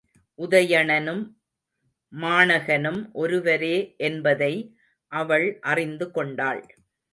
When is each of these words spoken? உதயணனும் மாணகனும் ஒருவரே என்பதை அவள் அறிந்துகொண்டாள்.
உதயணனும் 0.39 1.21
மாணகனும் 2.13 3.11
ஒருவரே 3.13 3.75
என்பதை 3.99 4.53
அவள் 5.11 5.47
அறிந்துகொண்டாள். 5.63 6.61